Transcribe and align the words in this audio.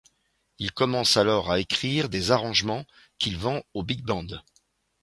Il 0.57 0.71
commence 0.71 1.15
alors 1.15 1.51
à 1.51 1.59
écrire 1.59 2.09
des 2.09 2.31
arrangements 2.31 2.85
qu'il 3.19 3.37
vend 3.37 3.61
aux 3.75 3.83
big 3.83 4.01
bands. 4.01 4.41